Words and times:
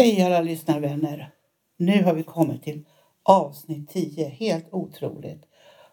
Hej 0.00 0.22
alla 0.22 0.40
lyssnarvänner! 0.40 1.30
Nu 1.76 2.04
har 2.04 2.14
vi 2.14 2.22
kommit 2.22 2.62
till 2.62 2.84
avsnitt 3.22 3.90
10. 3.90 4.28
Helt 4.28 4.66
otroligt. 4.70 5.42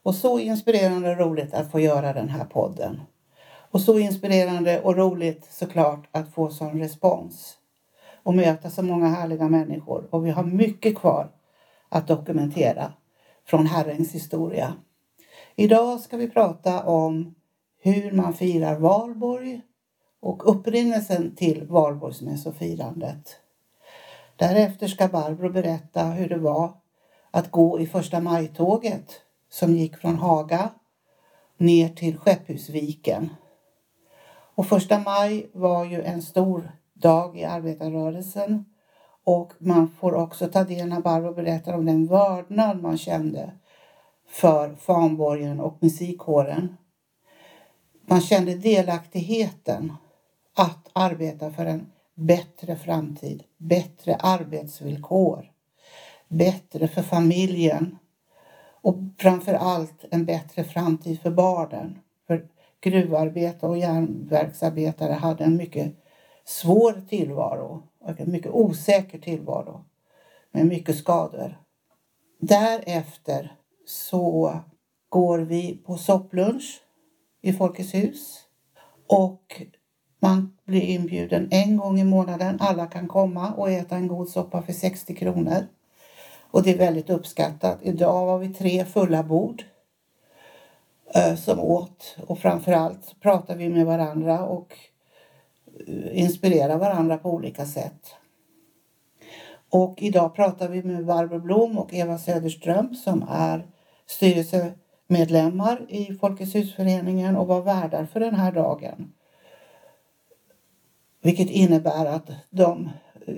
Och 0.03 0.15
så 0.15 0.39
inspirerande 0.39 1.11
och 1.11 1.17
roligt 1.17 1.53
att 1.53 1.71
få 1.71 1.80
göra 1.80 2.14
den 2.14 2.30
här 2.30 2.46
podden. 2.46 3.01
Och 3.72 3.82
så 3.82 4.00
inspirerande 4.00 4.82
och 4.82 4.96
roligt 4.96 5.48
såklart 5.51 6.08
att 6.12 6.33
få 6.33 6.50
sån 6.50 6.80
respons. 6.80 7.58
Och 8.23 8.34
möta 8.34 8.70
så 8.70 8.84
många 8.84 9.07
härliga 9.07 9.50
människor. 9.50 10.08
Och 10.10 10.26
vi 10.26 10.30
har 10.30 10.44
mycket 10.44 10.98
kvar 10.98 11.32
att 11.89 12.08
dokumentera 12.08 12.94
från 13.46 13.66
Herrens 13.66 14.12
historia. 14.12 14.74
Idag 15.55 16.00
ska 16.00 16.18
vi 16.18 16.30
prata 16.30 16.84
om 16.84 17.36
hur 17.82 18.12
man 18.12 18.34
firar 18.34 18.80
valborg 18.80 19.62
och 20.20 20.52
upprinnelsen 20.52 21.36
till 21.36 21.68
valborgsmässofirandet. 21.68 23.39
Därefter 24.38 24.88
ska 24.88 25.08
Barbro 25.08 25.50
berätta 25.50 26.04
hur 26.04 26.30
det 26.30 26.38
var 26.38 26.73
att 27.32 27.52
gå 27.52 27.80
i 27.80 27.88
första 27.88 28.20
majtåget 28.20 29.22
som 29.50 29.76
gick 29.76 29.98
från 29.98 30.16
Haga 30.16 30.70
ner 31.58 31.90
till 31.90 32.18
Skepphusviken. 32.18 33.30
Och 34.55 34.66
första 34.66 35.00
maj 35.00 35.50
var 35.54 35.86
ju 35.86 36.02
en 36.02 36.22
stor 36.22 36.72
dag 36.94 37.40
i 37.40 37.44
arbetarrörelsen 37.44 38.66
och 39.23 39.54
man 39.59 39.90
får 40.00 40.14
också 40.14 40.48
ta 40.48 40.64
del 40.64 40.88
när 40.88 41.02
Barbro 41.02 41.34
berättar 41.34 41.73
om 41.73 41.86
den 41.86 42.08
vördnad 42.08 42.81
man 42.81 42.98
kände 42.98 43.52
för 44.28 44.76
fanborgen 44.76 45.59
och 45.59 45.78
musikkåren. 45.80 46.78
Man 48.06 48.22
kände 48.22 48.56
delaktigheten 48.56 49.94
att 50.54 50.90
arbeta 50.94 51.52
för 51.52 51.66
en 51.66 51.92
bättre 52.17 52.76
framtid, 52.76 53.44
bättre 53.57 54.16
arbetsvillkor, 54.16 55.52
bättre 56.27 56.88
för 56.88 57.02
familjen 57.02 57.97
och 58.81 58.95
framför 59.17 59.53
allt 59.53 60.05
en 60.11 60.25
bättre 60.25 60.64
framtid 60.64 61.22
för 61.22 61.31
barnen. 61.31 62.00
För 62.27 62.47
gruvarbetare 62.81 63.72
och 63.72 63.77
järnverksarbetare 63.77 65.14
hade 65.14 65.44
en 65.44 65.58
mycket 65.58 65.94
svår 66.45 67.03
tillvaro 67.09 67.83
och 68.00 68.20
en 68.20 68.31
mycket 68.31 68.52
osäker 68.52 69.20
tillvaro 69.20 69.86
med 70.52 70.66
mycket 70.66 70.97
skador. 70.97 71.58
Därefter 72.39 73.55
så 73.86 74.53
går 75.09 75.39
vi 75.39 75.77
på 75.86 75.97
sopplunch 75.97 76.81
i 77.42 77.53
Folkets 77.53 77.94
hus 77.94 78.39
och 79.08 79.61
man 80.20 80.58
blir 80.66 80.82
inbjuden 80.82 81.48
en 81.52 81.78
gång 81.78 82.00
i 82.00 82.04
månaden. 82.04 82.58
Alla 82.60 82.86
kan 82.86 83.08
komma 83.08 83.54
och 83.54 83.70
äta 83.72 83.96
en 83.96 84.08
god 84.08 84.30
soppa 84.30 84.62
för 84.62 84.73
60 84.73 85.16
kronor. 85.16 85.68
Och 86.52 86.64
det 86.64 86.72
är 86.72 86.78
väldigt 86.78 87.10
uppskattat. 87.10 87.80
Idag 87.82 88.26
var 88.26 88.38
vi 88.38 88.54
tre 88.54 88.86
fulla 88.86 89.23
bord 89.23 89.64
eh, 91.16 91.36
som 91.36 91.60
åt 91.60 92.18
och 92.28 92.40
framförallt 92.40 93.20
pratar 93.22 93.56
vi 93.56 93.70
med 93.70 93.86
varandra 93.86 94.45
och 94.45 94.78
inspirerade 95.78 96.20
inspirerar 96.20 96.78
varandra 96.78 97.18
på 97.18 97.30
olika 97.30 97.66
sätt. 97.66 98.16
Och 99.70 100.02
idag 100.02 100.36
pratar 100.36 100.70
vi 100.70 100.84
med 100.84 101.06
Barbro 101.06 101.40
Blom 101.40 101.78
och 101.78 101.94
Eva 101.94 102.18
Söderström 102.18 102.95
som 102.95 103.26
är 103.30 103.68
styrelsemedlemmar 104.06 105.86
i 105.90 106.14
Folkets 106.14 106.56
husföreningen 106.56 107.36
och 107.36 107.48
var 107.48 107.62
värdar 107.62 108.06
för 108.06 108.20
den 108.20 108.36
här 108.36 108.52
dagen. 108.52 109.14
Vilket 111.22 111.50
innebär 111.50 112.06
att 112.06 112.30
de 112.50 112.90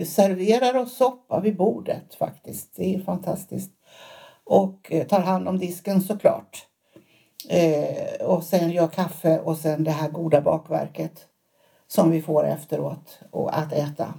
serverar 0.05 0.75
oss 0.75 0.97
soppa 0.97 1.39
vid 1.39 1.57
bordet 1.57 2.15
faktiskt. 2.15 2.75
Det 2.75 2.95
är 2.95 2.99
fantastiskt. 2.99 3.71
Och 4.43 4.91
eh, 4.91 5.07
tar 5.07 5.19
hand 5.19 5.47
om 5.47 5.59
disken 5.59 6.01
såklart. 6.01 6.65
Eh, 7.49 8.25
och 8.25 8.43
sen 8.43 8.71
gör 8.71 8.87
kaffe 8.87 9.39
och 9.39 9.57
sen 9.57 9.83
det 9.83 9.91
här 9.91 10.09
goda 10.09 10.41
bakverket 10.41 11.27
som 11.87 12.11
vi 12.11 12.21
får 12.21 12.47
efteråt 12.47 13.19
och 13.31 13.57
att 13.57 13.73
äta. 13.73 14.13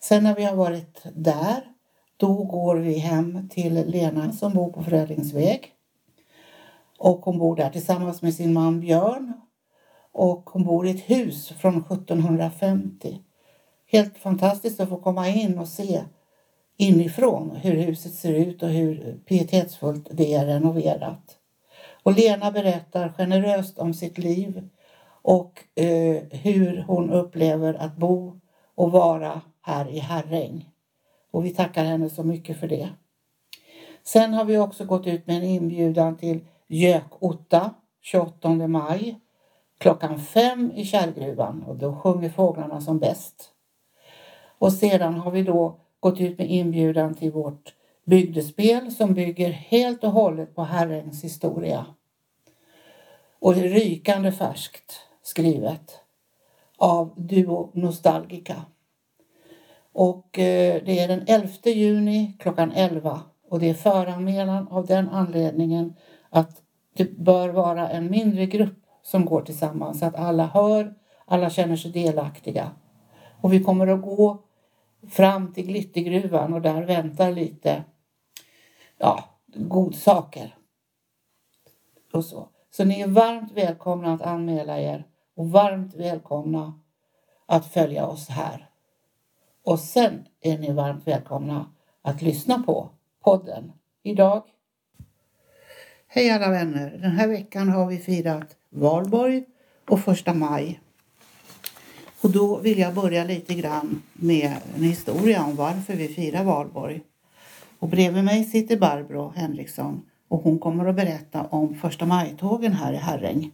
Sen 0.00 0.24
när 0.24 0.34
vi 0.34 0.44
har 0.44 0.56
varit 0.56 1.02
där 1.14 1.74
då 2.16 2.44
går 2.44 2.76
vi 2.76 2.98
hem 2.98 3.48
till 3.48 3.74
Lena 3.86 4.32
som 4.32 4.52
bor 4.52 4.72
på 4.72 4.82
Frödingsväg. 4.82 5.72
Och 6.98 7.18
hon 7.24 7.38
bor 7.38 7.56
där 7.56 7.70
tillsammans 7.70 8.22
med 8.22 8.34
sin 8.34 8.52
man 8.52 8.80
Björn 8.80 9.32
och 10.14 10.50
hon 10.50 10.64
bor 10.64 10.86
i 10.86 10.90
ett 10.90 11.10
hus 11.10 11.48
från 11.48 11.76
1750. 11.76 13.18
Helt 13.86 14.18
fantastiskt 14.18 14.80
att 14.80 14.88
få 14.88 14.96
komma 14.96 15.28
in 15.28 15.58
och 15.58 15.68
se 15.68 16.02
inifrån 16.76 17.56
hur 17.56 17.74
huset 17.74 18.14
ser 18.14 18.32
ut 18.32 18.62
och 18.62 18.68
hur 18.68 19.18
pietetsfullt 19.26 20.08
det 20.10 20.34
är 20.34 20.46
renoverat. 20.46 21.36
Och 22.02 22.12
Lena 22.12 22.50
berättar 22.50 23.12
generöst 23.18 23.78
om 23.78 23.94
sitt 23.94 24.18
liv 24.18 24.68
och 25.22 25.64
eh, 25.74 26.22
hur 26.30 26.84
hon 26.86 27.10
upplever 27.10 27.74
att 27.74 27.96
bo 27.96 28.40
och 28.74 28.92
vara 28.92 29.40
här 29.62 29.88
i 29.88 29.98
Herräng. 29.98 30.70
Och 31.30 31.44
vi 31.44 31.50
tackar 31.50 31.84
henne 31.84 32.10
så 32.10 32.22
mycket 32.22 32.60
för 32.60 32.68
det. 32.68 32.88
Sen 34.02 34.34
har 34.34 34.44
vi 34.44 34.58
också 34.58 34.84
gått 34.84 35.06
ut 35.06 35.26
med 35.26 35.36
en 35.36 35.42
inbjudan 35.42 36.16
till 36.16 36.40
Gökotta 36.68 37.74
28 38.00 38.48
maj 38.48 39.20
klockan 39.78 40.18
fem 40.18 40.72
i 40.74 40.84
kärrgruvan 40.84 41.62
och 41.62 41.76
då 41.76 41.94
sjunger 41.96 42.28
fåglarna 42.28 42.80
som 42.80 42.98
bäst. 42.98 43.50
Och 44.58 44.72
sedan 44.72 45.14
har 45.14 45.30
vi 45.30 45.42
då 45.42 45.76
gått 46.00 46.20
ut 46.20 46.38
med 46.38 46.50
inbjudan 46.50 47.14
till 47.14 47.32
vårt 47.32 47.74
bygdespel 48.04 48.92
som 48.92 49.14
bygger 49.14 49.50
helt 49.50 50.04
och 50.04 50.10
hållet 50.10 50.54
på 50.54 50.62
Herrens 50.62 51.24
historia. 51.24 51.86
Och 53.38 53.54
det 53.54 53.60
är 53.60 53.68
rykande 53.68 54.32
färskt 54.32 55.00
skrivet 55.22 56.00
av 56.76 57.12
Duo 57.16 57.70
Nostalgica. 57.72 58.62
Och 59.92 60.38
eh, 60.38 60.82
det 60.84 60.98
är 60.98 61.08
den 61.08 61.24
11 61.26 61.48
juni 61.64 62.36
klockan 62.38 62.72
11 62.72 63.20
och 63.48 63.60
det 63.60 63.70
är 63.70 63.74
föranmälan 63.74 64.68
av 64.68 64.86
den 64.86 65.08
anledningen 65.08 65.94
att 66.30 66.62
det 66.94 67.18
bör 67.18 67.48
vara 67.48 67.88
en 67.88 68.10
mindre 68.10 68.46
grupp 68.46 68.83
som 69.04 69.24
går 69.24 69.42
tillsammans 69.42 69.98
så 69.98 70.06
att 70.06 70.16
alla 70.16 70.46
hör, 70.46 70.94
alla 71.24 71.50
känner 71.50 71.76
sig 71.76 71.90
delaktiga. 71.90 72.70
Och 73.40 73.52
vi 73.52 73.64
kommer 73.64 73.86
att 73.86 74.02
gå 74.02 74.42
fram 75.10 75.52
till 75.52 75.66
Glittergruvan 75.66 76.52
och 76.52 76.62
där 76.62 76.82
väntar 76.82 77.32
lite 77.32 77.84
ja, 78.98 79.24
godsaker. 79.46 80.56
Och 82.12 82.24
så. 82.24 82.48
så 82.70 82.84
ni 82.84 83.00
är 83.00 83.08
varmt 83.08 83.52
välkomna 83.52 84.14
att 84.14 84.22
anmäla 84.22 84.80
er 84.80 85.06
och 85.34 85.50
varmt 85.50 85.94
välkomna 85.94 86.80
att 87.46 87.66
följa 87.66 88.06
oss 88.06 88.28
här. 88.28 88.70
Och 89.64 89.78
sen 89.80 90.26
är 90.40 90.58
ni 90.58 90.72
varmt 90.72 91.06
välkomna 91.06 91.72
att 92.02 92.22
lyssna 92.22 92.62
på 92.62 92.90
podden 93.24 93.72
idag. 94.02 94.42
Hej 96.06 96.30
alla 96.30 96.50
vänner! 96.50 96.90
Den 96.90 97.10
här 97.10 97.28
veckan 97.28 97.68
har 97.68 97.86
vi 97.86 97.98
firat 97.98 98.56
valborg 98.74 99.44
och 99.88 100.00
första 100.00 100.34
maj. 100.34 100.80
Och 102.20 102.30
då 102.30 102.58
vill 102.58 102.78
jag 102.78 102.94
börja 102.94 103.24
lite 103.24 103.54
grann 103.54 104.02
med 104.12 104.52
en 104.76 104.82
historia 104.82 105.44
om 105.44 105.56
varför 105.56 105.94
vi 105.94 106.08
firar 106.08 106.44
valborg. 106.44 107.00
Och 107.78 107.88
bredvid 107.88 108.24
mig 108.24 108.44
sitter 108.44 108.76
Barbro 108.76 109.32
Henriksson 109.36 110.02
och 110.28 110.40
hon 110.42 110.58
kommer 110.58 110.86
att 110.86 110.96
berätta 110.96 111.42
om 111.42 111.74
första 111.74 112.06
majtågen 112.06 112.72
här 112.72 112.92
i 112.92 112.96
Herräng 112.96 113.50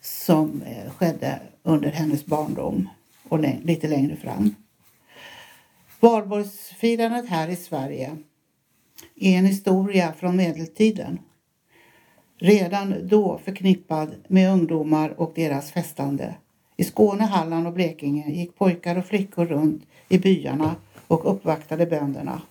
som 0.00 0.62
eh, 0.62 0.92
skedde 0.92 1.40
under 1.62 1.90
hennes 1.90 2.26
barndom 2.26 2.88
och 3.28 3.38
lite 3.38 3.88
längre 3.88 4.16
fram. 4.16 4.54
Valborgsfirandet 6.00 7.28
här 7.28 7.48
i 7.48 7.56
Sverige 7.56 8.16
är 9.16 9.38
en 9.38 9.46
historia 9.46 10.12
från 10.12 10.36
medeltiden 10.36 11.18
redan 12.38 13.08
då 13.08 13.38
förknippad 13.44 14.14
med 14.28 14.52
ungdomar 14.52 15.20
och 15.20 15.32
deras 15.34 15.72
festande. 15.72 16.34
I 16.76 16.84
Skåne, 16.84 17.24
Halland 17.24 17.66
och 17.66 17.72
Blekinge 17.72 18.30
gick 18.30 18.56
pojkar 18.58 18.98
och 18.98 19.06
flickor 19.06 19.46
runt 19.46 19.82
i 20.08 20.18
byarna 20.18 20.76
och 21.06 21.30
uppvaktade 21.32 21.86
bönderna. 21.86 22.42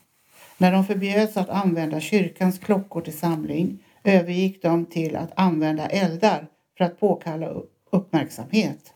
När 0.57 0.71
de 0.71 0.85
förbjöds 0.85 1.38
att 1.38 1.50
använda 1.50 2.00
kyrkans 2.00 2.59
klockor 2.59 3.01
till 3.01 3.18
samling 3.18 3.80
övergick 4.03 4.62
de 4.62 4.85
till 4.85 5.15
att 5.15 5.31
använda 5.35 5.88
eldar 5.88 6.47
för 6.77 6.86
att 6.86 7.00
påkalla 7.00 7.53
uppmärksamhet. 7.89 8.94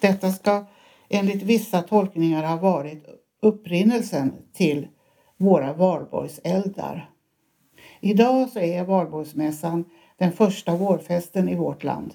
Detta 0.00 0.32
ska 0.32 0.66
enligt 1.08 1.42
vissa 1.42 1.82
tolkningar 1.82 2.44
ha 2.44 2.56
varit 2.56 3.06
upprinnelsen 3.42 4.32
till 4.52 4.86
våra 5.36 5.72
valborgseldar. 5.72 7.10
Idag 8.00 8.48
så 8.48 8.58
är 8.58 8.84
valborgsmässan 8.84 9.84
den 10.18 10.32
första 10.32 10.76
vårfesten 10.76 11.48
i 11.48 11.54
vårt 11.54 11.84
land. 11.84 12.14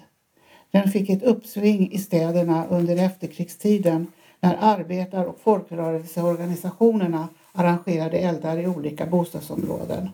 Den 0.72 0.90
fick 0.90 1.10
ett 1.10 1.24
uppsving 1.24 1.92
i 1.92 1.98
städerna 1.98 2.66
under 2.70 2.98
efterkrigstiden 2.98 4.08
när 4.40 4.58
arbetar 4.60 5.26
och 5.26 5.40
folkrörelseorganisationerna 5.40 7.28
arrangerade 7.52 8.18
eldar 8.18 8.58
i 8.58 8.68
olika 8.68 9.06
bostadsområden. 9.06 10.10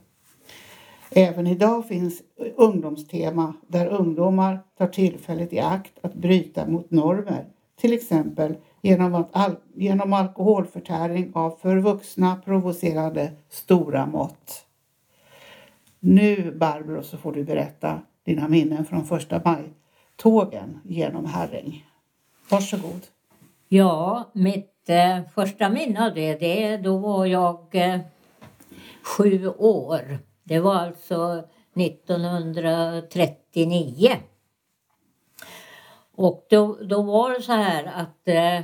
Även 1.12 1.48
idag 1.48 1.88
finns 1.88 2.22
ungdomstema 2.56 3.54
där 3.68 3.88
ungdomar 3.88 4.60
tar 4.78 4.88
tillfället 4.88 5.54
i 5.54 5.60
akt 5.60 5.94
att 6.02 6.14
bryta 6.14 6.68
mot 6.68 6.92
normer, 6.92 7.46
till 7.82 7.94
exempel 7.94 8.56
genom, 8.82 9.16
att 9.16 9.30
al 9.32 9.56
genom 9.76 10.14
alkoholförtäring 10.14 11.32
av 11.34 11.58
för 11.62 11.78
vuxna 11.78 12.42
provocerande 12.46 13.32
stora 13.50 14.06
mått. 14.06 14.66
Nu 16.00 16.52
Barbro 16.52 17.04
så 17.04 17.18
får 17.18 17.32
du 17.32 17.44
berätta 17.44 18.02
dina 18.24 18.48
minnen 18.48 18.86
från 18.86 19.06
första 19.06 19.42
maj-tågen 19.46 20.80
genom 20.84 21.26
Herräng. 21.26 21.86
Varsågod. 22.50 23.02
Ja, 23.68 24.30
mitt 24.34 24.90
eh, 24.90 25.20
första 25.36 25.70
minne 25.70 26.06
av 26.06 26.14
det, 26.14 26.40
det 26.40 26.78
då 26.78 26.98
var 26.98 27.26
jag 27.26 27.68
eh, 27.72 28.00
sju 29.04 29.48
år. 29.48 30.20
Det 30.44 30.60
var 30.60 30.76
alltså 30.76 31.44
1939. 31.76 34.16
Och 36.16 36.46
då, 36.50 36.78
då 36.82 37.02
var 37.02 37.34
det 37.34 37.42
så 37.42 37.52
här 37.52 37.86
att 37.86 38.28
eh, 38.28 38.62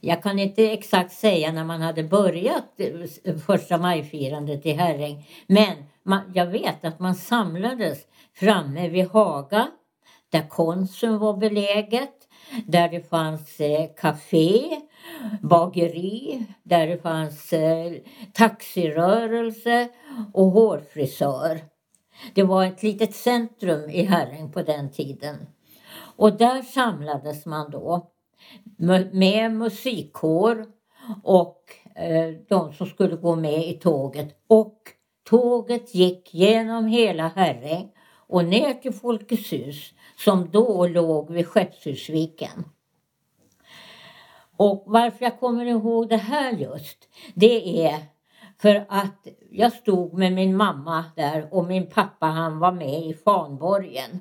jag 0.00 0.22
kan 0.22 0.38
inte 0.38 0.72
exakt 0.72 1.12
säga 1.12 1.52
när 1.52 1.64
man 1.64 1.80
hade 1.80 2.02
börjat 2.02 2.80
eh, 3.24 3.36
första 3.36 3.78
majfirandet 3.78 4.66
i 4.66 4.72
Herräng. 4.72 5.28
Men 5.46 5.74
man, 6.04 6.32
jag 6.34 6.46
vet 6.46 6.84
att 6.84 7.00
man 7.00 7.14
samlades 7.14 7.98
framme 8.34 8.88
vid 8.88 9.08
Haga 9.08 9.68
där 10.34 10.48
Konsum 10.48 11.18
var 11.18 11.36
beläget. 11.36 12.10
Där 12.66 12.88
det 12.88 13.08
fanns 13.08 13.60
eh, 13.60 13.88
café, 13.96 14.80
bageri, 15.42 16.46
där 16.62 16.86
det 16.86 16.98
fanns 16.98 17.52
eh, 17.52 17.92
taxirörelse 18.32 19.88
och 20.32 20.46
hårfrisör. 20.46 21.60
Det 22.34 22.42
var 22.42 22.64
ett 22.64 22.82
litet 22.82 23.14
centrum 23.14 23.90
i 23.90 24.02
Herräng 24.02 24.52
på 24.52 24.62
den 24.62 24.92
tiden. 24.92 25.36
Och 26.16 26.32
där 26.32 26.62
samlades 26.62 27.46
man 27.46 27.70
då 27.70 28.10
med 29.12 29.52
musikkår 29.52 30.66
och 31.22 31.62
eh, 31.94 32.34
de 32.48 32.72
som 32.72 32.86
skulle 32.86 33.16
gå 33.16 33.36
med 33.36 33.68
i 33.68 33.72
tåget. 33.72 34.28
Och 34.46 34.78
tåget 35.24 35.94
gick 35.94 36.34
genom 36.34 36.86
hela 36.86 37.28
Herräng 37.28 37.88
och 38.26 38.44
ner 38.44 38.74
till 38.74 38.92
Folkets 38.92 39.52
hus 39.52 39.92
som 40.16 40.50
då 40.50 40.86
låg 40.86 41.30
vid 41.30 41.46
Skeppshusviken. 41.46 42.64
Och 44.56 44.84
varför 44.86 45.24
jag 45.24 45.40
kommer 45.40 45.66
ihåg 45.66 46.08
det 46.08 46.16
här 46.16 46.52
just, 46.52 47.08
det 47.34 47.86
är 47.86 47.98
för 48.58 48.84
att 48.88 49.26
jag 49.50 49.72
stod 49.72 50.14
med 50.14 50.32
min 50.32 50.56
mamma 50.56 51.04
där 51.16 51.48
och 51.54 51.64
min 51.64 51.86
pappa 51.86 52.26
han 52.26 52.58
var 52.58 52.72
med 52.72 53.02
i 53.06 53.14
fanborgen. 53.14 54.20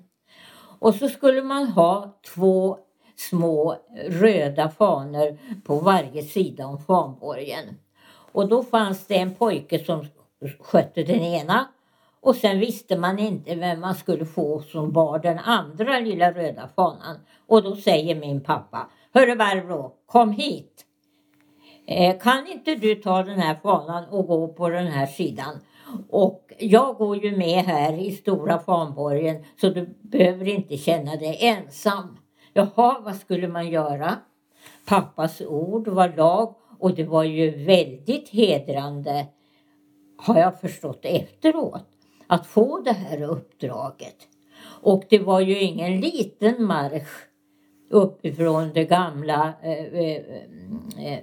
Och 0.80 0.96
så 0.96 1.10
skulle 1.10 1.42
man 1.42 1.68
ha 1.68 2.20
två 2.36 2.78
små 3.16 3.78
röda 4.08 4.70
fanor 4.70 5.38
på 5.64 5.80
varje 5.80 6.24
sida 6.24 6.68
om 6.68 6.80
fanborgen. 6.80 7.66
Och 8.32 8.48
då 8.48 8.64
fanns 8.64 9.08
det 9.08 9.18
en 9.18 9.36
pojke 9.36 9.86
som 9.86 10.06
skötte 10.60 11.04
den 11.04 11.20
ena 11.20 11.68
och 12.22 12.36
sen 12.36 12.60
visste 12.60 12.98
man 12.98 13.20
inte 13.20 13.56
vem 13.56 13.80
man 13.80 13.96
skulle 13.96 14.26
få 14.26 14.62
som 14.62 14.92
bar 14.92 15.20
den 15.20 15.40
andra 15.40 16.00
lilla 16.00 16.32
röda 16.32 16.70
fanan. 16.76 17.18
Och 17.48 17.64
då 17.64 17.76
säger 17.76 18.16
min 18.16 18.42
pappa, 18.42 18.90
Hörru 19.14 19.36
Barbro, 19.36 19.92
kom 20.06 20.32
hit. 20.32 20.86
Eh, 21.88 22.18
kan 22.18 22.48
inte 22.48 22.76
du 22.76 22.96
ta 22.96 23.24
den 23.24 23.40
här 23.40 23.56
fanan 23.64 24.06
och 24.10 24.28
gå 24.28 24.48
på 24.48 24.70
den 24.70 24.88
här 24.88 25.06
sidan? 25.06 25.60
Och 26.10 26.54
jag 26.60 26.96
går 26.96 27.24
ju 27.26 27.38
med 27.38 27.66
här 27.66 27.94
i 27.94 28.12
stora 28.12 28.60
fanborgen 28.60 29.44
så 29.62 29.70
du 29.70 29.96
behöver 30.02 30.48
inte 30.48 30.78
känna 30.78 31.16
dig 31.16 31.38
ensam. 31.42 32.18
Jaha, 32.54 33.02
vad 33.04 33.16
skulle 33.16 33.48
man 33.48 33.70
göra? 33.70 34.16
Pappas 34.88 35.42
ord 35.42 35.88
var 35.88 36.14
lag 36.18 36.56
och 36.80 36.96
det 36.96 37.04
var 37.04 37.24
ju 37.24 37.66
väldigt 37.66 38.30
hedrande 38.30 39.26
har 40.24 40.40
jag 40.40 40.62
förstått 40.62 41.00
efteråt 41.06 41.88
att 42.28 42.48
få 42.48 42.80
det 42.80 42.94
här 42.94 43.22
uppdraget. 43.22 44.16
Och 44.82 45.04
det 45.10 45.20
var 45.20 45.40
ju 45.40 45.60
ingen 45.60 46.00
liten 46.00 46.66
marsch 46.66 47.28
uppifrån 47.90 48.72
det 48.74 48.86
gamla 48.86 49.54
eh, 49.64 49.72
eh, 49.72 50.22
eh 51.06 51.20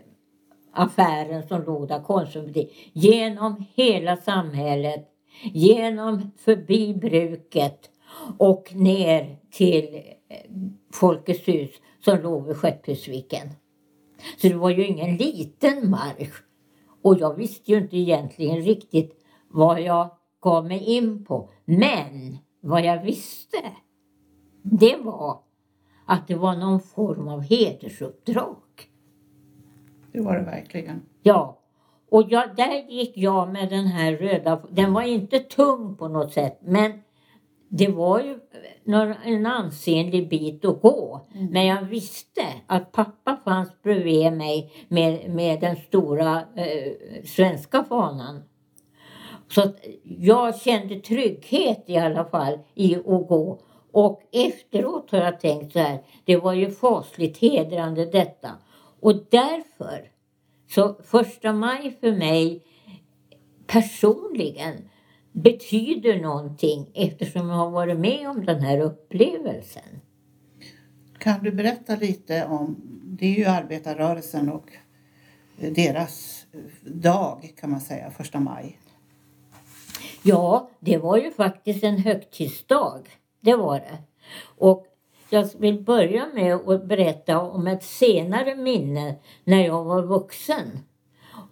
affären 0.73 1.49
som 1.49 1.65
låg 1.65 1.89
där, 1.89 2.03
Konsum, 2.03 2.53
genom 2.93 3.67
hela 3.75 4.17
samhället, 4.17 5.09
genom 5.43 6.31
förbi 6.37 6.95
bruket 6.95 7.91
och 8.39 8.75
ner 8.75 9.37
till 9.51 9.95
eh, 10.29 10.51
Folkets 10.95 11.49
hus 11.49 11.71
som 12.05 12.21
låg 12.23 12.47
vid 12.47 12.57
Skeppshusviken. 12.57 13.49
Så 14.37 14.49
det 14.49 14.55
var 14.55 14.71
ju 14.71 14.87
ingen 14.87 15.17
liten 15.17 15.91
marsch. 15.91 16.43
Och 17.03 17.19
jag 17.19 17.35
visste 17.35 17.71
ju 17.71 17.79
inte 17.79 17.97
egentligen 17.97 18.57
riktigt 18.57 19.25
vad 19.49 19.81
jag 19.81 20.11
gav 20.41 20.67
mig 20.67 20.85
in 20.85 21.25
på. 21.25 21.51
Men 21.65 22.39
vad 22.61 22.85
jag 22.85 23.03
visste, 23.03 23.59
det 24.63 24.97
var 24.97 25.41
att 26.07 26.29
det 26.29 26.35
var 26.35 26.57
någon 26.57 26.81
form 26.81 27.29
av 27.29 27.41
hedersuppdrag. 27.41 28.57
Det 30.13 30.21
var 30.21 30.37
det 30.37 30.45
verkligen. 30.45 31.03
Ja. 31.23 31.57
Och 32.11 32.27
jag, 32.29 32.57
där 32.57 32.91
gick 32.91 33.17
jag 33.17 33.53
med 33.53 33.71
den 33.71 33.87
här 33.87 34.13
röda, 34.13 34.63
den 34.71 34.93
var 34.93 35.03
inte 35.03 35.39
tung 35.39 35.97
på 35.97 36.09
något 36.09 36.33
sätt 36.33 36.59
men 36.63 36.93
det 37.73 37.89
var 37.89 38.21
ju 38.21 38.39
en 39.25 39.47
ansenlig 39.47 40.29
bit 40.29 40.65
att 40.65 40.83
gå. 40.83 41.21
Mm. 41.35 41.47
Men 41.47 41.67
jag 41.67 41.83
visste 41.83 42.43
att 42.67 42.93
pappa 42.93 43.37
fanns 43.45 43.83
bredvid 43.83 44.33
mig 44.33 44.73
med, 44.89 45.31
med 45.31 45.61
den 45.61 45.77
stora 45.77 46.43
eh, 46.57 46.93
svenska 47.25 47.85
fanan. 47.85 48.43
Så 49.49 49.63
jag 50.03 50.61
kände 50.61 51.01
trygghet 51.01 51.85
i 51.87 51.97
alla 51.97 52.25
fall 52.25 52.59
i 52.75 52.97
att 52.97 53.05
gå. 53.05 53.61
Och 53.93 54.23
efteråt 54.33 55.11
har 55.11 55.19
jag 55.19 55.41
tänkt 55.41 55.73
så 55.73 55.79
här, 55.79 55.99
det 56.25 56.37
var 56.37 56.53
ju 56.53 56.71
fasligt 56.71 57.39
hedrande 57.39 58.05
detta. 58.05 58.51
Och 59.01 59.15
därför, 59.31 60.11
så 60.75 60.97
första 61.05 61.53
maj 61.53 61.97
för 62.01 62.13
mig 62.13 62.63
personligen 63.67 64.90
betyder 65.33 66.21
någonting 66.21 66.91
eftersom 66.95 67.49
jag 67.49 67.57
har 67.57 67.71
varit 67.71 67.99
med 67.99 68.29
om 68.29 68.45
den 68.47 68.61
här 68.61 68.81
upplevelsen. 68.81 70.01
Kan 71.19 71.43
du 71.43 71.53
berätta 71.53 71.97
lite 71.97 72.45
om, 72.45 72.77
det 73.05 73.27
är 73.27 73.39
ju 73.39 73.45
arbetarrörelsen 73.45 74.49
och 74.49 74.71
deras 75.57 76.47
dag 76.83 77.53
kan 77.61 77.71
man 77.71 77.81
säga, 77.81 78.11
första 78.11 78.41
maj. 78.41 78.79
Ja, 80.23 80.71
det 80.81 80.99
var 80.99 81.17
ju 81.17 81.31
faktiskt 81.31 81.85
en 81.85 81.99
högtidsdag. 81.99 83.09
Det 83.41 83.57
var 83.57 83.79
det. 83.79 83.99
Och 84.43 84.87
jag 85.31 85.49
vill 85.59 85.83
börja 85.83 86.27
med 86.35 86.55
att 86.55 86.85
berätta 86.85 87.41
om 87.41 87.67
ett 87.67 87.83
senare 87.83 88.57
minne 88.57 89.15
när 89.45 89.67
jag 89.67 89.85
var 89.85 90.03
vuxen. 90.03 90.79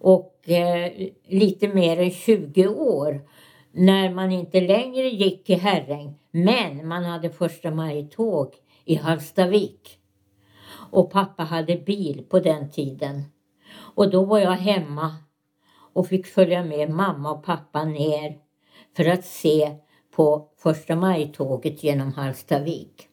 Och 0.01 0.49
eh, 0.49 0.93
lite 1.27 1.69
mer 1.69 2.01
än 2.01 2.11
20 2.11 2.69
år. 2.69 3.21
När 3.79 4.15
man 4.15 4.33
inte 4.33 4.61
längre 4.61 5.09
gick 5.09 5.51
i 5.51 5.55
Herräng. 5.55 6.15
Men 6.31 6.89
man 6.89 7.05
hade 7.05 7.31
första 7.31 7.71
maj-tåg 7.71 8.55
i 8.85 8.95
Hallstavik. 8.95 9.99
Och 10.91 11.11
pappa 11.11 11.43
hade 11.43 11.77
bil 11.77 12.25
på 12.29 12.41
den 12.41 12.71
tiden. 12.71 13.23
Och 13.95 14.11
då 14.11 14.25
var 14.25 14.39
jag 14.39 14.51
hemma 14.51 15.17
och 15.93 16.09
fick 16.09 16.27
följa 16.27 16.65
med 16.65 16.91
mamma 16.91 17.33
och 17.33 17.45
pappa 17.45 17.85
ner 17.85 18.37
för 18.97 19.05
att 19.05 19.25
se 19.25 19.77
på 20.11 20.49
första 20.57 20.97
maj-tåget 20.97 21.85
genom 21.85 22.13
Hallstavik. 22.13 23.09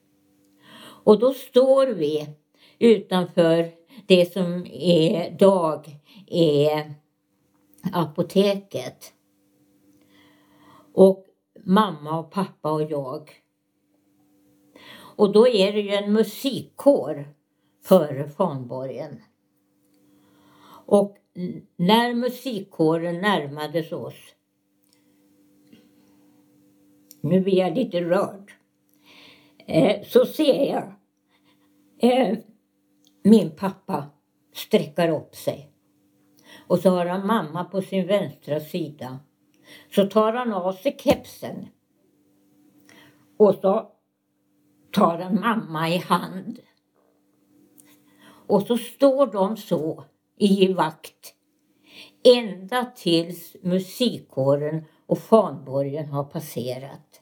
Och 1.03 1.19
då 1.19 1.33
står 1.33 1.87
vi 1.87 2.29
utanför 2.79 3.71
det 4.05 4.33
som 4.33 4.67
är 4.71 5.37
dag 5.37 5.99
är 6.27 6.93
apoteket. 7.93 9.14
Och 10.95 11.25
mamma 11.63 12.19
och 12.19 12.31
pappa 12.31 12.71
och 12.71 12.91
jag. 12.91 13.31
Och 15.15 15.31
då 15.31 15.47
är 15.47 15.73
det 15.73 15.81
ju 15.81 15.89
en 15.89 16.13
musikkår 16.13 17.33
före 17.83 18.29
Fanborgen. 18.29 19.21
Och 20.85 21.17
när 21.75 22.13
musikkåren 22.13 23.21
närmades 23.21 23.91
oss 23.91 24.35
nu 27.21 27.41
blir 27.41 27.57
jag 27.57 27.75
lite 27.75 28.01
rörd, 28.01 28.51
eh, 29.67 30.03
så 30.03 30.25
ser 30.25 30.65
jag 30.65 30.93
eh, 31.97 32.37
min 33.23 33.51
pappa 33.51 34.09
sträcker 34.53 35.09
upp 35.09 35.35
sig. 35.35 35.71
Och 36.67 36.79
så 36.79 36.89
har 36.89 37.05
han 37.05 37.27
mamma 37.27 37.63
på 37.63 37.81
sin 37.81 38.07
vänstra 38.07 38.59
sida. 38.59 39.19
Så 39.91 40.05
tar 40.05 40.33
han 40.33 40.53
av 40.53 40.73
sig 40.73 40.97
kepsen. 40.99 41.67
Och 43.37 43.55
så 43.55 43.91
tar 44.91 45.17
han 45.17 45.39
mamma 45.39 45.89
i 45.89 45.97
hand. 45.97 46.59
Och 48.47 48.61
så 48.61 48.77
står 48.77 49.27
de 49.27 49.57
så 49.57 50.03
i 50.37 50.73
vakt 50.73 51.35
ända 52.25 52.85
tills 52.85 53.55
musikkåren 53.61 54.85
och 55.05 55.17
fanborgen 55.17 56.05
har 56.05 56.23
passerat. 56.23 57.21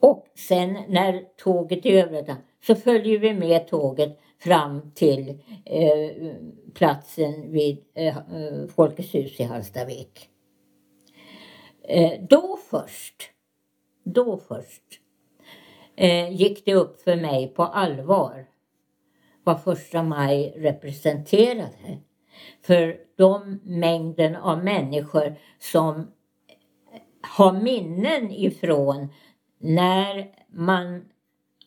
Och 0.00 0.26
sen 0.34 0.72
när 0.88 1.24
tåget 1.36 1.86
är 1.86 2.06
över 2.06 2.36
så 2.62 2.74
följer 2.74 3.18
vi 3.18 3.34
med 3.34 3.68
tåget 3.68 4.20
fram 4.38 4.90
till 4.94 5.28
eh, 5.64 6.32
platsen 6.74 7.52
vid 7.52 7.84
eh, 7.94 8.16
Folkets 8.74 9.14
hus 9.14 9.40
i 9.40 9.42
Hallstavik. 9.42 10.28
Eh, 11.82 12.20
då 12.30 12.58
först, 12.70 13.30
då 14.04 14.36
först 14.36 14.82
eh, 15.96 16.32
gick 16.32 16.64
det 16.64 16.74
upp 16.74 17.00
för 17.00 17.16
mig 17.16 17.48
på 17.48 17.62
allvar 17.62 18.46
vad 19.44 19.62
första 19.62 20.02
maj 20.02 20.54
representerade. 20.56 21.98
För 22.62 22.96
de 23.16 23.60
mängden 23.64 24.36
av 24.36 24.64
människor 24.64 25.34
som 25.58 26.10
har 27.20 27.52
minnen 27.52 28.30
ifrån 28.30 29.08
när 29.58 30.34
man 30.48 31.04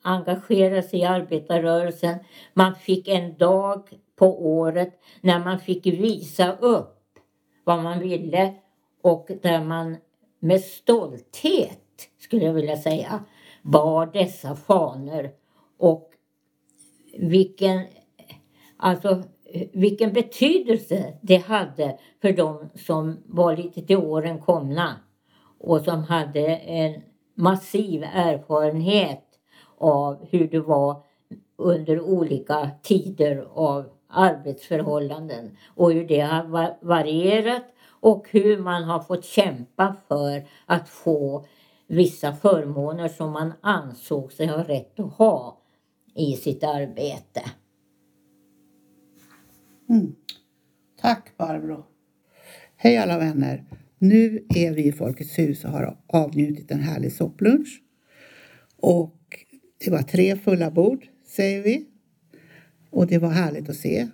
engagerade 0.02 0.84
sig 0.84 1.00
i 1.00 1.04
arbetarrörelsen. 1.04 2.16
Man 2.54 2.76
fick 2.76 3.08
en 3.08 3.38
dag 3.38 3.90
på 4.16 4.46
året 4.46 5.02
när 5.22 5.40
man 5.40 5.60
fick 5.60 5.86
visa 5.86 6.52
upp 6.52 6.98
vad 7.64 7.84
man 7.84 8.00
ville 8.00 8.54
och 9.02 9.30
där 9.42 9.64
man 9.64 9.98
med 10.40 10.62
stolthet, 10.62 12.10
skulle 12.20 12.46
jag 12.46 12.54
vilja 12.54 12.78
säga, 12.78 13.24
bar 13.62 14.06
dessa 14.06 14.56
fanor 14.56 15.30
och 15.78 16.12
vilken, 17.18 17.86
alltså, 18.78 19.24
vilken 19.74 20.14
betydelse 20.14 21.14
det 21.22 21.38
hade 21.38 21.98
för 22.22 22.32
dem 22.32 22.70
som 22.76 23.24
var 23.26 23.58
lite 23.58 23.82
till 23.82 23.98
åren 23.98 24.40
komna 24.40 24.96
och 25.60 25.82
som 25.82 26.04
hade 26.04 26.48
en 26.58 27.02
massiv 27.36 28.04
erfarenhet 28.04 29.31
av 29.82 30.26
hur 30.30 30.48
det 30.48 30.60
var 30.60 31.04
under 31.58 32.02
olika 32.02 32.70
tider 32.84 33.48
av 33.54 33.86
arbetsförhållanden 34.08 35.58
och 35.76 35.94
hur 35.94 36.08
det 36.08 36.20
har 36.20 36.78
varierat 36.86 37.64
och 37.90 38.28
hur 38.32 38.58
man 38.58 38.84
har 38.84 39.00
fått 39.00 39.26
kämpa 39.26 39.96
för 40.08 40.44
att 40.66 40.90
få 40.90 41.46
vissa 41.88 42.34
förmåner 42.34 43.08
som 43.08 43.32
man 43.32 43.54
ansåg 43.62 44.34
sig 44.34 44.48
ha 44.48 44.64
rätt 44.64 45.00
att 45.00 45.14
ha 45.14 45.62
i 46.16 46.34
sitt 46.34 46.64
arbete. 46.64 47.42
Mm. 49.90 50.16
Tack 51.02 51.38
Barbro. 51.38 51.86
Hej 52.76 52.98
alla 52.98 53.18
vänner. 53.18 53.66
Nu 53.98 54.46
är 54.56 54.74
vi 54.74 54.88
i 54.88 54.92
Folkets 54.92 55.40
hus 55.40 55.66
och 55.66 55.72
har 55.72 55.98
avnjutit 56.08 56.72
en 56.72 56.80
härlig 56.80 57.14
sopplunch. 57.14 57.82
Och 58.78 59.21
det 59.86 59.92
var 59.92 60.02
tre 60.02 60.36
fulla 60.36 60.72
bord, 60.72 61.08
säger 61.26 61.64
vi. 61.64 61.86
Och 62.90 63.08
det 63.08 63.18
var 63.18 63.30
härligt 63.30 63.70
att 63.70 63.76
se. 63.76 64.08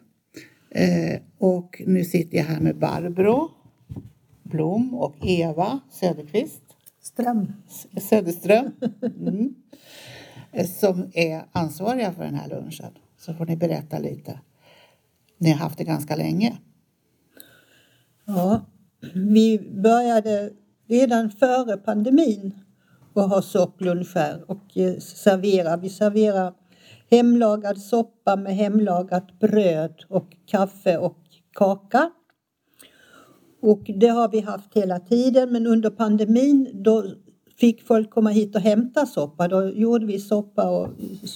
Eh, 0.70 1.22
och 1.38 1.82
nu 1.86 2.04
sitter 2.04 2.38
jag 2.38 2.46
här 2.46 2.60
med 2.60 2.78
Barbro 2.78 3.50
Blom 4.44 4.94
och 4.94 5.16
Eva 5.22 5.80
Söderqvist. 5.92 6.62
Ström. 7.02 7.54
Söderström. 8.10 8.72
Mm. 9.02 9.56
Som 10.80 11.12
är 11.14 11.46
ansvariga 11.52 12.14
för 12.14 12.24
den 12.24 12.36
här 12.36 12.50
lunchen. 12.50 12.92
Så 13.18 13.34
får 13.34 13.46
ni 13.46 13.56
berätta 13.56 14.00
lite. 14.00 14.40
Ni 15.38 15.52
har 15.52 15.58
haft 15.58 15.78
det 15.78 15.84
ganska 15.84 16.16
länge. 16.16 16.58
Ja, 18.26 18.66
vi 19.14 19.60
började 19.60 20.52
redan 20.88 21.32
före 21.32 21.78
pandemin 21.78 22.54
att 23.18 23.30
ha 23.30 23.42
här 24.16 24.52
och 24.52 24.78
eh, 24.78 24.98
servera. 25.00 25.78
Vi 25.78 25.90
serverar 25.90 26.54
hemlagad 27.10 27.82
soppa 27.82 28.36
med 28.36 28.56
hemlagat 28.56 29.40
bröd 29.40 29.94
och 30.10 30.38
kaffe 30.46 30.98
och 30.98 31.18
kaka. 31.54 32.12
Och 33.62 33.84
det 33.96 34.08
har 34.08 34.30
vi 34.30 34.40
haft 34.40 34.74
hela 34.74 35.00
tiden 35.00 35.52
men 35.52 35.68
under 35.68 35.90
pandemin 35.90 36.70
då 36.74 37.06
fick 37.60 37.88
folk 37.88 38.10
komma 38.10 38.30
hit 38.30 38.56
och 38.56 38.62
hämta 38.62 39.06
soppa. 39.06 39.48
Då 39.48 39.70
gjorde 39.70 40.06
vi 40.06 40.20
soppa 40.20 40.70
och 40.70 40.90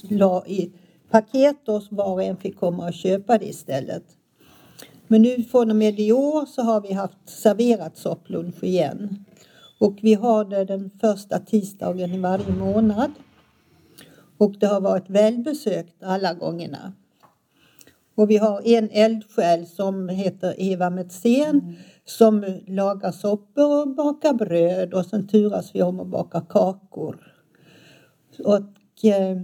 la 0.08 0.46
i 0.46 0.72
paket 1.10 1.68
och 1.68 1.82
var 1.90 2.12
och 2.12 2.22
en 2.22 2.36
fick 2.36 2.56
komma 2.56 2.86
och 2.86 2.94
köpa 2.94 3.38
det 3.38 3.48
istället. 3.48 4.04
Men 5.06 5.22
nu 5.22 5.42
från 5.42 5.70
och 5.70 5.76
med 5.76 6.00
i 6.00 6.12
år 6.12 6.46
så 6.46 6.62
har 6.62 6.80
vi 6.80 6.92
haft 6.92 7.28
serverat 7.28 7.96
sopplunch 7.96 8.64
igen. 8.64 9.24
Och 9.82 9.98
vi 10.02 10.14
har 10.14 10.44
det 10.44 10.64
den 10.64 10.90
första 11.00 11.38
tisdagen 11.38 12.14
i 12.14 12.18
varje 12.18 12.52
månad. 12.52 13.10
Och 14.38 14.54
det 14.60 14.66
har 14.66 14.80
varit 14.80 15.10
välbesökt 15.10 16.02
alla 16.02 16.34
gångerna. 16.34 16.92
Och 18.14 18.30
vi 18.30 18.36
har 18.36 18.62
en 18.64 18.90
eldsjäl 18.92 19.66
som 19.66 20.08
heter 20.08 20.54
Eva 20.58 20.90
Metzén 20.90 21.60
mm. 21.60 21.74
som 22.04 22.60
lagar 22.66 23.12
soppor 23.12 23.82
och 23.82 23.94
bakar 23.94 24.32
bröd 24.32 24.94
och 24.94 25.06
sen 25.06 25.28
turas 25.28 25.74
vi 25.74 25.82
om 25.82 26.00
att 26.00 26.06
baka 26.06 26.40
kakor. 26.40 27.32
Och 28.44 29.04
eh, 29.04 29.36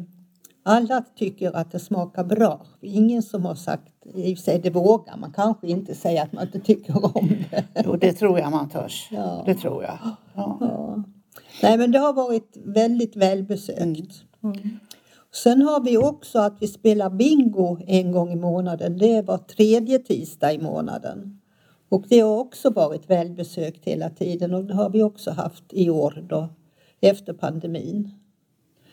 alla 0.63 1.05
tycker 1.17 1.57
att 1.57 1.71
det 1.71 1.79
smakar 1.79 2.25
bra. 2.25 2.67
Ingen 2.81 3.23
som 3.23 3.45
har 3.45 3.55
sagt, 3.55 3.93
i 4.15 4.35
och 4.35 4.39
sig 4.39 4.59
det 4.59 4.71
vågar 4.71 5.17
man 5.17 5.33
kanske 5.33 5.67
inte 5.67 5.95
säga 5.95 6.23
att 6.23 6.33
man 6.33 6.45
inte 6.45 6.61
tycker 6.61 7.17
om 7.17 7.29
det. 7.51 7.65
Jo, 7.85 7.97
det 7.97 8.13
tror 8.13 8.39
jag 8.39 8.51
man 8.51 8.69
törs. 8.69 9.09
Ja. 9.13 9.43
Det 9.47 9.55
tror 9.55 9.83
jag. 9.83 9.99
Ja. 10.39 10.59
ja. 10.61 11.05
Nej, 11.63 11.79
men 11.79 11.93
det 11.93 11.99
har 11.99 12.13
varit 12.13 12.57
väldigt 12.65 13.17
välbesökt. 13.17 14.25
Mm. 14.43 14.57
Mm. 14.57 14.79
Sen 15.33 15.63
har 15.63 15.85
vi 15.85 15.97
också 15.97 16.39
att 16.39 16.63
vi 16.63 16.67
spelar 16.67 17.11
bingo 17.11 17.79
en 17.87 18.13
gång 18.13 18.33
i 18.33 18.37
månaden. 18.37 18.99
Det 18.99 19.23
var 19.23 19.39
tredje 19.39 19.99
tisdag 19.99 20.53
i 20.53 20.59
månaden. 20.59 21.41
Och 21.89 22.05
det 22.09 22.21
har 22.21 22.39
också 22.39 22.71
varit 22.71 23.11
välbesökt 23.11 23.85
hela 23.85 24.11
tiden 24.11 24.55
och 24.55 24.65
det 24.65 24.75
har 24.75 24.91
vi 24.91 25.03
också 25.03 25.31
haft 25.31 25.65
i 25.71 25.91
år 25.91 26.27
då, 26.29 26.49
efter 27.01 27.33
pandemin. 27.33 28.11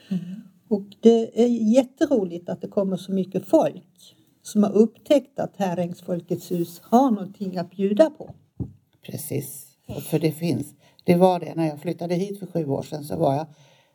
Mm. 0.10 0.24
Och 0.68 0.84
det 1.00 1.44
är 1.44 1.48
jätteroligt 1.48 2.50
att 2.50 2.62
det 2.62 2.68
kommer 2.68 2.98
så 2.98 3.12
mycket 3.12 3.46
folk 3.46 4.16
som 4.42 4.64
har 4.64 4.72
upptäckt 4.72 5.40
att 5.40 5.58
Herrängs 5.58 6.02
Folkets 6.02 6.52
hus 6.52 6.82
har 6.84 7.12
någonting 7.12 7.58
att 7.58 7.72
bjuda 7.72 8.10
på. 8.10 8.36
Precis, 9.02 9.78
och 9.88 10.04
för 10.04 10.20
det 10.20 10.32
finns. 10.32 10.74
Det 11.06 11.16
var 11.16 11.40
det 11.40 11.56
när 11.56 11.68
jag 11.68 11.80
flyttade 11.80 12.16
hit 12.16 12.40
för 12.40 12.46
sju 12.46 12.66
år 12.66 12.84
sedan 12.84 13.04
så 13.04 13.18
var 13.18 13.36
jag 13.36 13.46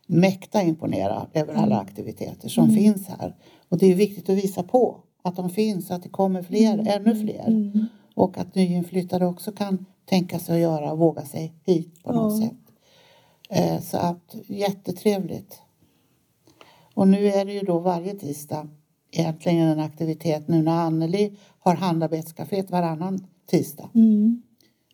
mäkta 0.06 0.62
imponerad 0.62 1.26
över 1.34 1.54
alla 1.54 1.74
mm. 1.74 1.78
aktiviteter 1.78 2.48
som 2.48 2.64
mm. 2.64 2.76
finns 2.76 3.08
här. 3.08 3.36
Och 3.68 3.78
det 3.78 3.86
är 3.86 3.94
viktigt 3.94 4.28
att 4.28 4.36
visa 4.36 4.62
på 4.62 4.96
att 5.22 5.36
de 5.36 5.50
finns, 5.50 5.90
att 5.90 6.02
det 6.02 6.08
kommer 6.08 6.42
fler, 6.42 6.74
mm. 6.74 6.86
ännu 6.86 7.14
fler. 7.20 7.48
Mm. 7.48 7.86
Och 8.14 8.38
att 8.38 8.54
nyinflyttade 8.54 9.26
också 9.26 9.52
kan 9.52 9.86
tänka 10.04 10.38
sig 10.38 10.54
att 10.54 10.60
göra 10.60 10.92
och 10.92 10.98
våga 10.98 11.24
sig 11.24 11.54
hit 11.64 12.02
på 12.02 12.12
något 12.12 12.42
ja. 12.42 12.48
sätt. 12.48 12.56
Eh, 13.50 13.80
så 13.80 13.96
att 13.96 14.34
jättetrevligt. 14.46 15.62
Och 16.94 17.08
nu 17.08 17.26
är 17.26 17.44
det 17.44 17.52
ju 17.52 17.60
då 17.60 17.78
varje 17.78 18.14
tisdag 18.14 18.68
egentligen 19.10 19.68
en 19.68 19.80
aktivitet 19.80 20.48
nu 20.48 20.62
när 20.62 20.72
Anneli 20.72 21.36
har 21.58 21.74
handarbetscaféet 21.74 22.70
varannan 22.70 23.26
tisdag. 23.46 23.90
Mm. 23.94 24.42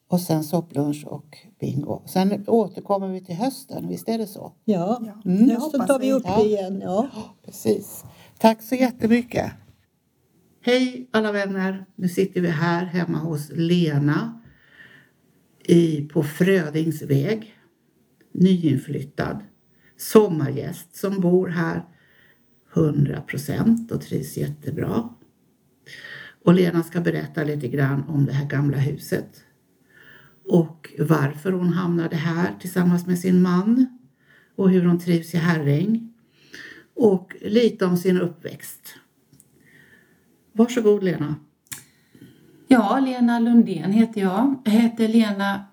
Och 0.09 0.21
sen 0.21 0.45
sopplunch 0.45 1.05
och 1.07 1.39
bingo. 1.61 2.03
Sen 2.07 2.45
återkommer 2.47 3.09
vi 3.09 3.21
till 3.21 3.35
hösten, 3.35 3.89
visst 3.89 4.09
är 4.09 4.19
det 4.19 4.27
så? 4.27 4.53
Ja, 4.65 5.03
mm. 5.25 5.51
hösten 5.51 5.87
tar 5.87 5.99
vi 5.99 6.13
upp 6.13 6.25
det 6.37 6.45
igen. 6.45 6.81
Ja. 6.81 7.09
Precis. 7.45 8.05
Tack 8.39 8.63
så 8.63 8.75
jättemycket. 8.75 9.53
Hej 10.61 11.09
alla 11.11 11.33
vänner! 11.33 11.87
Nu 11.97 12.09
sitter 12.09 12.41
vi 12.41 12.49
här 12.49 12.85
hemma 12.85 13.19
hos 13.19 13.51
Lena 13.53 14.41
i, 15.65 16.03
på 16.03 16.23
Frödingsväg. 16.23 17.53
Nyinflyttad 18.33 19.39
sommargäst 19.97 20.97
som 20.97 21.21
bor 21.21 21.49
här 21.49 21.85
100 22.75 23.21
procent 23.21 23.93
och 23.93 24.01
trivs 24.01 24.37
jättebra. 24.37 25.09
Och 26.45 26.55
Lena 26.55 26.83
ska 26.83 27.01
berätta 27.01 27.45
lite 27.45 27.69
grann 27.69 28.09
om 28.09 28.27
det 28.27 28.33
här 28.33 28.47
gamla 28.47 28.79
huset 28.79 29.46
och 30.49 30.93
varför 30.99 31.53
hon 31.53 31.73
hamnade 31.73 32.17
här 32.17 32.55
tillsammans 32.61 33.07
med 33.07 33.19
sin 33.19 33.43
man 33.43 33.87
och 34.57 34.71
hur 34.71 34.85
hon 34.85 34.99
trivs 34.99 35.35
i 35.35 35.37
Herräng 35.37 36.13
och 36.95 37.37
lite 37.41 37.87
om 37.87 37.97
sin 37.97 38.21
uppväxt. 38.21 38.95
Varsågod 40.53 41.03
Lena. 41.03 41.35
Ja, 42.69 43.01
Lena 43.01 43.39
Lundén 43.39 43.93
heter 43.93 44.21
jag. 44.21 44.55
Jag 44.65 44.73
heter 44.73 45.09
Lena 45.09 45.65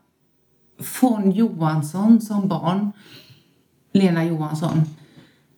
von 1.01 1.32
Johansson 1.32 2.22
som 2.22 2.48
barn. 2.48 2.92
Lena 3.92 4.25
Johansson. 4.25 4.82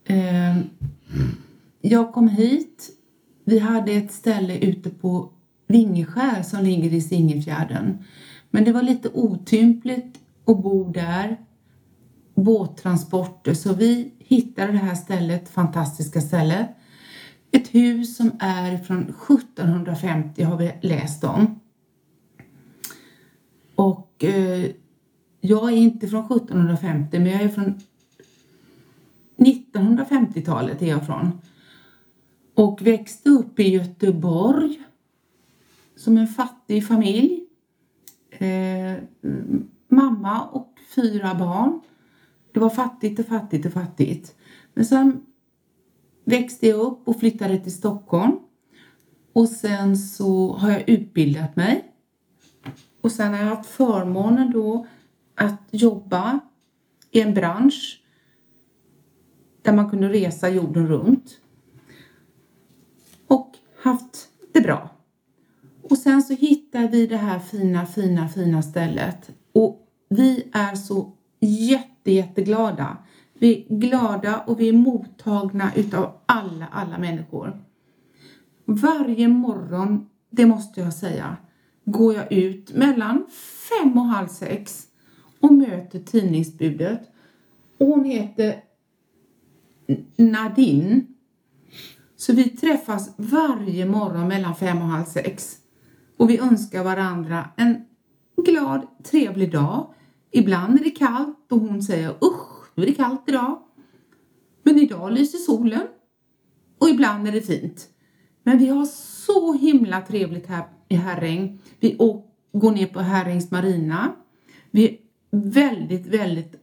Ehm, 0.06 0.64
jag 1.82 2.14
kom 2.14 2.28
hit. 2.28 2.90
Vi 3.44 3.60
hade 3.60 3.92
ett 3.92 4.12
ställe 4.12 4.58
ute 4.58 4.90
på 4.90 5.30
Vingeskär 5.68 6.44
som 6.44 6.64
ligger 6.64 6.94
i 6.94 7.02
Singelfjärden. 7.02 8.04
Men 8.56 8.64
det 8.64 8.72
var 8.72 8.82
lite 8.82 9.10
otympligt 9.10 10.20
att 10.46 10.64
bo 10.64 10.92
där. 10.92 11.38
Båttransporter. 12.36 13.54
Så 13.54 13.74
vi 13.74 14.14
hittade 14.20 14.72
det 14.72 14.78
här 14.78 14.96
stället, 14.96 15.50
fantastiska 15.50 16.22
stället. 16.22 16.70
Ett 17.52 17.76
hus 17.76 18.18
som 18.18 18.32
är 18.40 18.78
från 18.78 19.02
1750 19.02 20.44
har 20.44 20.58
vi 20.58 20.72
läst 20.82 21.24
om. 21.24 21.60
Och 23.76 24.24
eh, 24.24 24.72
jag 25.42 25.72
är 25.74 25.78
inte 25.78 26.08
från 26.08 26.26
1750 26.26 27.20
men 27.20 27.32
jag 27.32 27.42
är 27.42 27.50
från 27.50 27.80
1950-talet 29.38 30.82
är 30.82 30.88
jag 30.88 31.06
från. 31.06 31.42
Och 32.54 32.82
växte 32.82 33.30
upp 33.30 33.60
i 33.60 33.70
Göteborg 33.70 34.84
som 35.96 36.18
en 36.18 36.28
fattig 36.28 36.88
familj. 36.88 37.45
Eh, 38.40 38.98
mamma 39.88 40.48
och 40.48 40.80
fyra 40.96 41.36
barn. 41.36 41.82
Det 42.52 42.60
var 42.60 42.70
fattigt 42.70 43.20
och 43.20 43.26
fattigt 43.26 43.66
och 43.66 43.74
fattigt. 43.74 44.36
Men 44.74 44.86
sen 44.86 45.26
växte 46.24 46.68
jag 46.68 46.80
upp 46.80 47.08
och 47.08 47.20
flyttade 47.20 47.60
till 47.60 47.74
Stockholm. 47.74 48.40
Och 49.34 49.50
sen 49.50 49.98
så 49.98 50.54
har 50.54 50.72
jag 50.72 50.90
utbildat 50.90 51.56
mig. 51.56 51.92
Och 53.02 53.12
sen 53.12 53.34
har 53.34 53.40
jag 53.40 53.56
haft 53.56 53.70
förmånen 53.70 54.52
då 54.52 54.88
att 55.36 55.62
jobba 55.72 56.40
i 57.12 57.22
en 57.22 57.34
bransch 57.34 58.02
där 59.62 59.74
man 59.74 59.90
kunde 59.90 60.10
resa 60.10 60.50
jorden 60.50 60.88
runt. 60.88 61.40
Och 63.28 63.58
haft 63.84 64.30
det 64.54 64.62
bra. 64.62 64.95
Och 65.90 65.98
sen 65.98 66.22
så 66.22 66.34
hittade 66.34 66.88
vi 66.88 67.08
det 67.08 67.18
här 67.18 67.40
fina, 67.40 67.86
fina, 67.86 68.30
fina 68.30 68.62
stället. 68.62 69.30
Och 69.54 69.88
vi 70.10 70.50
är 70.54 70.76
så 70.76 71.14
jätte, 71.40 72.12
jätteglada. 72.12 72.98
Vi 73.34 73.66
är 73.70 73.76
glada 73.76 74.40
och 74.40 74.60
vi 74.60 74.70
är 74.70 74.74
mottagna 74.74 75.72
utav 75.76 76.12
alla, 76.26 76.68
alla 76.72 76.98
människor. 76.98 77.62
Varje 78.66 79.28
morgon, 79.28 80.10
det 80.30 80.46
måste 80.46 80.82
jag 80.82 80.94
säga, 80.94 81.38
går 81.86 82.14
jag 82.14 82.32
ut 82.32 82.74
mellan 82.74 83.26
fem 83.70 83.98
och 83.98 84.06
halv 84.06 84.28
sex 84.28 84.84
och 85.40 85.54
möter 85.54 86.00
tidningsbudet. 86.00 87.02
Och 87.78 87.88
hon 87.88 88.06
heter 88.06 88.64
Nadine. 90.18 91.06
Så 92.16 92.34
vi 92.34 92.50
träffas 92.50 93.14
varje 93.18 93.86
morgon 93.86 94.28
mellan 94.28 94.56
fem 94.56 94.78
och 94.78 94.88
halv 94.88 95.06
sex. 95.06 95.58
Och 96.18 96.30
vi 96.30 96.40
önskar 96.40 96.84
varandra 96.84 97.50
en 97.56 97.86
glad, 98.46 98.88
trevlig 99.04 99.52
dag. 99.52 99.94
Ibland 100.32 100.80
är 100.80 100.84
det 100.84 100.90
kallt 100.90 101.52
och 101.52 101.60
hon 101.60 101.84
säger 101.84 102.10
usch, 102.10 102.72
nu 102.76 102.84
är 102.84 102.88
det 102.88 102.94
kallt 102.94 103.24
idag. 103.28 103.60
Men 104.64 104.80
idag 104.80 105.12
lyser 105.12 105.38
solen. 105.38 105.88
Och 106.80 106.90
ibland 106.90 107.28
är 107.28 107.32
det 107.32 107.42
fint. 107.42 107.88
Men 108.44 108.58
vi 108.58 108.68
har 108.68 108.86
så 108.86 109.54
himla 109.54 110.02
trevligt 110.02 110.48
här 110.48 110.66
i 110.88 110.96
Herräng. 110.96 111.60
Vi 111.80 111.98
går 112.54 112.72
ner 112.72 112.88
på 112.88 113.00
Herrängs 113.00 113.52
marina. 113.52 114.12
Vi 114.72 114.90
är 114.90 114.98
väldigt, 115.32 116.06
väldigt, 116.06 116.56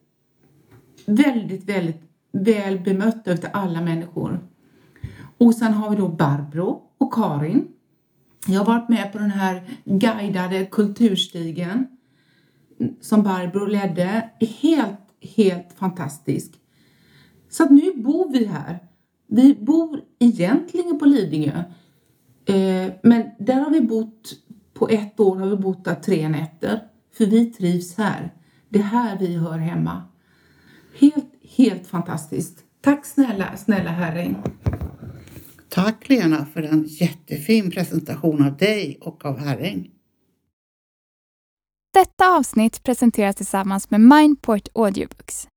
väldigt, 1.07 1.65
väldigt 1.65 2.03
väl 2.33 2.81
bemötta 2.81 3.33
utav 3.33 3.51
alla 3.53 3.81
människor. 3.81 4.41
Och 5.39 5.55
sen 5.55 5.73
har 5.73 5.91
vi 5.91 5.97
då 5.97 6.09
Barbro 6.09 6.83
och 6.99 7.13
Karin. 7.15 7.69
Jag 8.47 8.61
har 8.61 8.67
varit 8.67 8.89
med 8.89 9.13
på 9.13 9.19
den 9.19 9.31
här 9.31 9.63
guidade 9.85 10.67
kulturstigen 10.67 11.87
som 13.01 13.23
Barbro 13.23 13.67
ledde. 13.67 14.31
Helt, 14.61 15.01
helt 15.37 15.73
fantastisk. 15.79 16.53
Så 17.51 17.63
att 17.63 17.71
nu 17.71 17.93
bor 17.97 18.33
vi 18.33 18.45
här. 18.45 18.79
Vi 19.27 19.55
bor 19.55 20.01
egentligen 20.19 20.99
på 20.99 21.05
Lidingö. 21.05 21.63
Eh, 22.45 22.93
men 23.03 23.31
där 23.39 23.61
har 23.61 23.71
vi 23.71 23.81
bott, 23.81 24.33
på 24.75 24.89
ett 24.89 25.21
år 25.21 25.37
har 25.37 25.47
vi 25.47 25.57
bott 25.57 25.85
där 25.85 25.95
tre 25.95 26.29
nätter. 26.29 26.81
För 27.13 27.27
vi 27.27 27.47
trivs 27.47 27.97
här. 27.99 28.35
Det 28.69 28.79
är 28.79 28.83
här 28.83 29.19
vi 29.19 29.37
hör 29.37 29.59
hemma. 29.59 30.03
Helt, 30.99 31.33
helt 31.57 31.87
fantastiskt. 31.87 32.65
Tack 32.81 33.07
snälla, 33.07 33.57
snälla 33.57 33.91
Herring. 33.91 34.37
Tack 35.75 36.09
Lena 36.09 36.47
för 36.47 36.63
en 36.63 36.85
jättefin 36.85 37.71
presentation 37.71 38.47
av 38.47 38.57
dig 38.57 38.99
och 39.01 39.25
av 39.25 39.39
Herräng. 39.39 39.91
Detta 41.95 42.37
avsnitt 42.37 42.83
presenteras 42.83 43.37
tillsammans 43.37 43.91
med 43.91 44.01
Mindport 44.01 44.69
Audiobooks. 44.75 45.49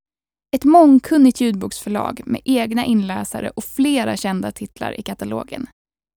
Ett 0.56 0.64
mångkunnigt 0.64 1.42
ljudboksförlag 1.42 2.22
med 2.26 2.42
egna 2.46 2.86
inläsare 2.86 3.50
och 3.50 3.64
flera 3.64 4.18
kända 4.18 4.52
titlar 4.52 5.00
i 5.00 5.02
katalogen. 5.02 5.68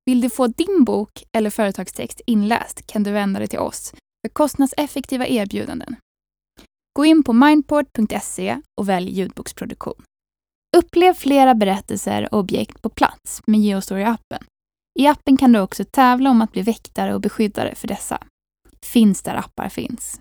Vill 0.05 0.21
du 0.21 0.31
få 0.31 0.47
din 0.47 0.85
bok 0.85 1.25
eller 1.33 1.51
företagstext 1.51 2.21
inläst 2.27 2.87
kan 2.87 3.03
du 3.03 3.11
vända 3.11 3.39
dig 3.39 3.49
till 3.49 3.59
oss 3.59 3.95
för 4.23 4.29
kostnadseffektiva 4.33 5.27
erbjudanden. 5.27 5.97
Gå 6.93 7.05
in 7.05 7.23
på 7.23 7.33
mindport.se 7.33 8.61
och 8.81 8.89
välj 8.89 9.11
ljudboksproduktion. 9.11 10.03
Upplev 10.77 11.15
flera 11.15 11.55
berättelser 11.55 12.35
och 12.35 12.39
objekt 12.39 12.83
på 12.83 12.89
plats 12.89 13.43
med 13.47 13.61
Geostory-appen. 13.61 14.45
I 14.99 15.07
appen 15.07 15.37
kan 15.37 15.53
du 15.53 15.61
också 15.61 15.85
tävla 15.85 16.31
om 16.31 16.43
att 16.43 16.53
bli 16.53 16.63
väktare 16.63 17.15
och 17.15 17.21
beskyddare 17.21 17.75
för 17.75 17.89
dessa. 17.89 18.19
Finns 18.83 19.23
där 19.23 19.35
appar 19.35 19.69
finns. 19.69 20.21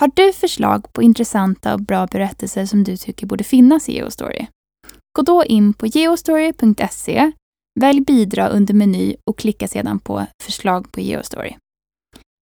Har 0.00 0.10
du 0.14 0.32
förslag 0.32 0.92
på 0.92 1.02
intressanta 1.02 1.74
och 1.74 1.80
bra 1.80 2.06
berättelser 2.06 2.66
som 2.66 2.84
du 2.84 2.96
tycker 2.96 3.26
borde 3.26 3.44
finnas 3.44 3.88
i 3.88 3.92
Geostory? 3.94 4.46
Gå 5.16 5.22
då 5.22 5.44
in 5.44 5.74
på 5.74 5.86
geostory.se, 5.86 7.32
välj 7.80 8.00
bidra 8.00 8.48
under 8.48 8.74
meny 8.74 9.16
och 9.30 9.38
klicka 9.38 9.68
sedan 9.68 9.98
på 9.98 10.26
förslag 10.42 10.92
på 10.92 11.00
Geostory. 11.00 11.54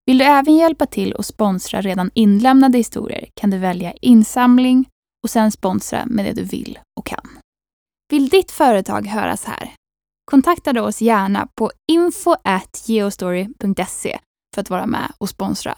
Vill 0.05 0.17
du 0.17 0.25
även 0.25 0.55
hjälpa 0.55 0.85
till 0.85 1.13
och 1.13 1.25
sponsra 1.25 1.81
redan 1.81 2.11
inlämnade 2.13 2.77
historier 2.77 3.27
kan 3.33 3.49
du 3.49 3.57
välja 3.57 3.93
insamling 4.01 4.85
och 5.23 5.29
sen 5.29 5.51
sponsra 5.51 6.05
med 6.05 6.25
det 6.25 6.33
du 6.33 6.43
vill 6.43 6.79
och 6.99 7.05
kan. 7.05 7.42
Vill 8.09 8.29
ditt 8.29 8.51
företag 8.51 9.07
höras 9.07 9.45
här? 9.45 9.73
Kontakta 10.31 10.73
då 10.73 10.81
oss 10.81 11.01
gärna 11.01 11.47
på 11.55 11.71
info.geostory.se 11.91 14.19
för 14.55 14.61
att 14.61 14.69
vara 14.69 14.85
med 14.85 15.11
och 15.17 15.29
sponsra 15.29 15.75